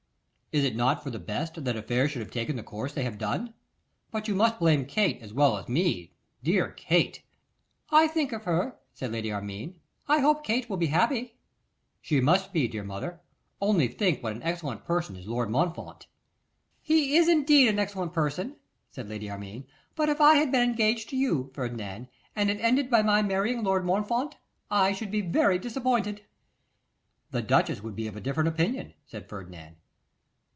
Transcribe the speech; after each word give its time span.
'Is 0.53 0.65
it 0.65 0.75
not 0.75 1.01
for 1.01 1.09
the 1.09 1.17
best 1.17 1.63
that 1.63 1.77
affairs 1.77 2.11
should 2.11 2.19
have 2.21 2.29
taken 2.29 2.57
the 2.57 2.61
course 2.61 2.91
they 2.91 3.05
have 3.05 3.17
done? 3.17 3.53
But 4.11 4.27
you 4.27 4.35
must 4.35 4.59
blame 4.59 4.85
Kate 4.85 5.21
as 5.21 5.33
well 5.33 5.55
as 5.57 5.69
me; 5.69 6.11
dear 6.43 6.71
Kate!' 6.73 7.23
'I 7.89 8.07
think 8.09 8.33
of 8.33 8.43
her,' 8.43 8.77
said 8.93 9.13
Lady 9.13 9.31
Armine; 9.31 9.79
'I 10.09 10.19
hope 10.19 10.43
Kate 10.43 10.69
will 10.69 10.75
be 10.75 10.87
happy.' 10.87 11.37
'She 12.01 12.19
must 12.19 12.51
be, 12.51 12.67
dear 12.67 12.83
mother; 12.83 13.21
only 13.61 13.87
think 13.87 14.21
what 14.21 14.33
an 14.35 14.43
excellent 14.43 14.83
person 14.83 15.15
is 15.15 15.25
Lord 15.25 15.49
Montfort.' 15.49 16.07
'He 16.81 17.15
is 17.15 17.29
indeed 17.29 17.69
an 17.69 17.79
excellent 17.79 18.11
person,' 18.11 18.57
said 18.89 19.07
Lady 19.07 19.29
Armine; 19.31 19.65
'but 19.95 20.09
if 20.09 20.19
I 20.19 20.35
had 20.35 20.51
been 20.51 20.69
engaged 20.71 21.07
to 21.11 21.15
you, 21.15 21.49
Ferdinand, 21.53 22.09
and 22.35 22.49
it 22.51 22.59
ended 22.59 22.89
by 22.89 23.01
my 23.01 23.21
marrying 23.21 23.63
Lord 23.63 23.85
Montfort, 23.85 24.35
I 24.69 24.91
should 24.91 25.11
be 25.11 25.21
very 25.21 25.57
disappointed.' 25.57 26.25
'The 27.31 27.43
duchess 27.43 27.81
would 27.81 27.95
be 27.95 28.07
of 28.09 28.17
a 28.17 28.21
different 28.21 28.49
opinion,' 28.49 28.95
said 29.05 29.29
Ferdinand. 29.29 29.77